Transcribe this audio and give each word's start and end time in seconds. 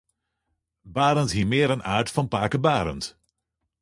Barend 0.95 1.31
hie 1.35 1.49
mear 1.51 1.71
it 1.75 1.85
aard 1.93 2.07
fan 2.13 2.27
pake 2.33 2.57
Barend. 2.65 3.05